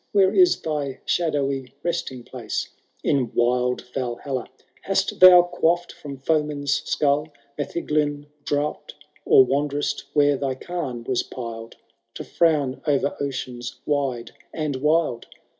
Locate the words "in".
3.03-3.31